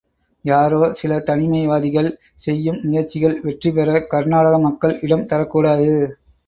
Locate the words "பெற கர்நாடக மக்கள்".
3.71-4.99